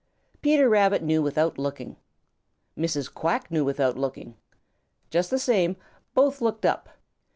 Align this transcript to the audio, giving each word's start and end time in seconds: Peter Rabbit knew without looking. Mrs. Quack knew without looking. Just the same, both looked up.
Peter 0.41 0.67
Rabbit 0.67 1.03
knew 1.03 1.21
without 1.21 1.59
looking. 1.59 1.95
Mrs. 2.75 3.13
Quack 3.13 3.51
knew 3.51 3.63
without 3.63 3.99
looking. 3.99 4.35
Just 5.11 5.29
the 5.29 5.37
same, 5.37 5.75
both 6.15 6.41
looked 6.41 6.65
up. 6.65 6.89